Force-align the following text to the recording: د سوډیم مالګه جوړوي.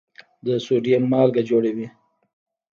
د 0.45 0.47
سوډیم 0.65 1.03
مالګه 1.11 1.41
جوړوي. 1.49 1.87